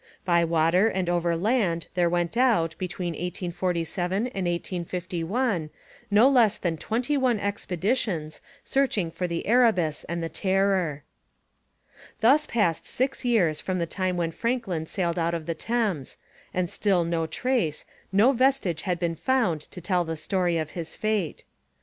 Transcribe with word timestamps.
By 0.25 0.43
water 0.43 0.87
and 0.87 1.07
overland 1.07 1.85
there 1.93 2.09
went 2.09 2.35
out, 2.35 2.73
between 2.79 3.11
1847 3.13 4.13
and 4.17 4.23
1851, 4.47 5.69
no 6.09 6.27
less 6.27 6.57
than 6.57 6.75
twenty 6.77 7.15
one 7.17 7.39
expeditions 7.39 8.41
searching 8.65 9.11
for 9.11 9.27
the 9.27 9.45
Erebus 9.45 10.03
and 10.05 10.23
the 10.23 10.27
Terror. 10.27 11.03
Thus 12.19 12.47
passed 12.47 12.87
six 12.87 13.23
years 13.23 13.61
from 13.61 13.77
the 13.77 13.85
time 13.85 14.17
when 14.17 14.31
Franklin 14.31 14.87
sailed 14.87 15.19
out 15.19 15.35
of 15.35 15.45
the 15.45 15.53
Thames, 15.53 16.17
and 16.51 16.71
still 16.71 17.03
no 17.03 17.27
trace, 17.27 17.85
no 18.11 18.31
vestige 18.31 18.81
had 18.81 18.97
been 18.99 19.13
found 19.15 19.61
to 19.69 19.79
tell 19.79 20.03
the 20.03 20.17
story 20.17 20.57
of 20.57 20.71
his 20.71 20.95
fate. 20.95 21.43